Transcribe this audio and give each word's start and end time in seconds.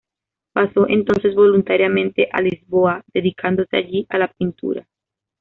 Pasó 0.51 0.87
entonces 0.89 1.35
voluntariamente 1.35 2.27
a 2.33 2.41
Lisboa, 2.41 3.03
dedicándose 3.13 3.77
allí 3.77 4.07
a 4.09 4.17
la 4.17 4.33
pintura. 4.33 4.87